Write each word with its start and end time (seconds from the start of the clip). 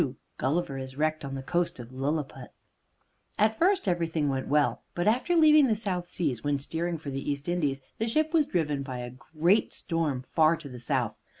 II 0.01 0.15
GULLIVER 0.39 0.79
IS 0.79 0.97
WRECKED 0.97 1.23
ON 1.25 1.35
THE 1.35 1.43
COAST 1.43 1.77
OF 1.77 1.93
LILLIPUT 1.93 2.51
At 3.37 3.59
first, 3.59 3.87
everything 3.87 4.29
went 4.29 4.47
well, 4.47 4.81
but 4.95 5.07
after 5.07 5.35
leaving 5.35 5.67
the 5.67 5.75
South 5.75 6.07
Seas, 6.07 6.43
when 6.43 6.57
steering 6.57 6.97
for 6.97 7.11
the 7.11 7.29
East 7.29 7.47
Indies, 7.47 7.83
the 7.99 8.07
ship 8.07 8.33
was 8.33 8.47
driven 8.47 8.81
by 8.81 8.97
a 8.97 9.11
great 9.11 9.71
storm 9.73 10.23
far 10.23 10.57
to 10.57 10.67
the 10.69 10.79
south. 10.79 11.13